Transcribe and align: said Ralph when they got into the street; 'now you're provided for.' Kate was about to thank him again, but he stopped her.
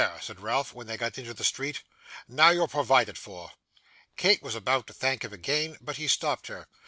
said 0.19 0.39
Ralph 0.39 0.73
when 0.73 0.87
they 0.87 0.97
got 0.97 1.19
into 1.19 1.31
the 1.35 1.43
street; 1.43 1.83
'now 2.27 2.49
you're 2.49 2.67
provided 2.67 3.19
for.' 3.19 3.51
Kate 4.17 4.41
was 4.41 4.55
about 4.55 4.87
to 4.87 4.93
thank 4.93 5.23
him 5.23 5.31
again, 5.31 5.77
but 5.79 5.97
he 5.97 6.07
stopped 6.07 6.47
her. 6.47 6.65